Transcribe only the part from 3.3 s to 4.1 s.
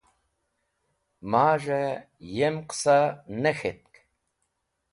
ne k̃htk.